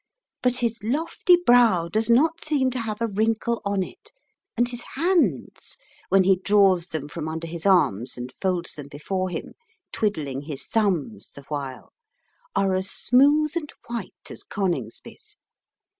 But 0.41 0.57
his 0.57 0.79
lofty 0.81 1.35
brow 1.45 1.87
does 1.87 2.09
not 2.09 2.43
seem 2.43 2.71
to 2.71 2.79
have 2.79 3.01
a 3.03 3.07
wrinkle 3.07 3.61
on 3.63 3.83
it, 3.83 4.11
and 4.57 4.67
his 4.67 4.81
hands, 4.95 5.77
when 6.09 6.23
he 6.23 6.37
draws 6.43 6.87
them 6.87 7.07
from 7.07 7.29
under 7.29 7.45
his 7.45 7.67
arms 7.67 8.17
and 8.17 8.33
folds 8.33 8.73
them 8.73 8.87
before 8.87 9.29
him, 9.29 9.53
twiddling 9.91 10.41
his 10.41 10.65
thumbs 10.65 11.29
the 11.29 11.43
while, 11.49 11.93
are 12.55 12.73
as 12.73 12.89
smooth 12.89 13.55
and 13.55 13.71
white 13.87 14.31
as 14.31 14.41
Coningsby's. 14.41 15.37